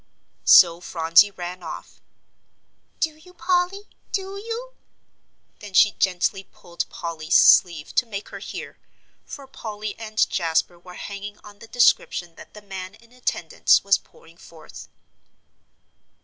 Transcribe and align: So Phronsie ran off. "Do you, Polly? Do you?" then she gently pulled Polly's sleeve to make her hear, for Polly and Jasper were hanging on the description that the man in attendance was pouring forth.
So 0.49 0.79
Phronsie 0.81 1.29
ran 1.29 1.61
off. 1.61 2.01
"Do 2.99 3.17
you, 3.17 3.35
Polly? 3.35 3.87
Do 4.11 4.35
you?" 4.35 4.73
then 5.59 5.75
she 5.75 5.91
gently 5.91 6.43
pulled 6.43 6.89
Polly's 6.89 7.37
sleeve 7.37 7.93
to 7.93 8.07
make 8.07 8.29
her 8.29 8.39
hear, 8.39 8.79
for 9.25 9.45
Polly 9.45 9.93
and 9.99 10.27
Jasper 10.27 10.79
were 10.79 10.95
hanging 10.95 11.37
on 11.43 11.59
the 11.59 11.67
description 11.67 12.33
that 12.33 12.55
the 12.55 12.63
man 12.63 12.95
in 12.95 13.11
attendance 13.11 13.83
was 13.83 13.99
pouring 13.99 14.37
forth. 14.37 14.89